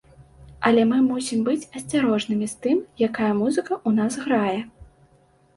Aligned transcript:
Але 0.67 0.85
мы 0.93 0.97
мусім 1.09 1.43
быць 1.49 1.67
асцярожнымі 1.79 2.49
з 2.53 2.65
тым, 2.67 2.77
якая 3.09 3.29
музыка 3.43 3.71
ў 3.87 3.89
нас 4.01 4.13
грае. 4.25 4.59